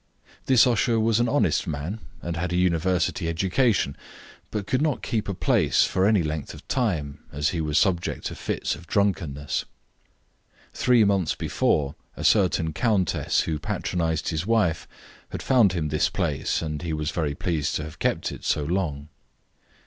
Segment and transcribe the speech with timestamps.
[0.47, 3.95] This usher was an honest man, and had a university education,
[4.49, 8.25] but could not keep a place for any length of time, as he was subject
[8.25, 9.65] to fits of drunkenness.
[10.73, 14.87] Three months before a certain countess, who patronised his wife,
[15.29, 18.63] had found him this place, and he was very pleased to have kept it so
[18.63, 19.07] long.